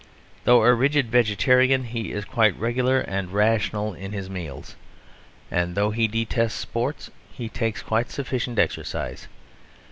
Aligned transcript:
Though 0.45 0.63
a 0.63 0.73
rigid 0.73 1.11
vegetarian, 1.11 1.83
he 1.83 2.11
is 2.11 2.25
quite 2.25 2.57
regular 2.57 3.01
and 3.01 3.31
rational 3.31 3.93
in 3.93 4.13
his 4.13 4.31
meals; 4.31 4.75
and 5.51 5.75
though 5.75 5.91
he 5.91 6.07
detests 6.07 6.55
sport, 6.55 7.09
he 7.31 7.49
takes 7.49 7.83
quite 7.83 8.09
sufficient 8.09 8.57
exercise. 8.57 9.27